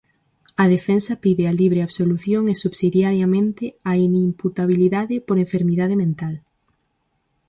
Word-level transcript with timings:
A 0.63 0.65
defensa 0.75 1.13
pide 1.23 1.43
a 1.47 1.57
libre 1.61 1.81
absolución 1.87 2.43
e 2.53 2.55
subsidiariamente, 2.63 3.63
a 3.91 3.93
inimputabilidade 4.07 5.15
por 5.27 5.37
enfermidade 5.45 5.95
mental. 6.03 6.33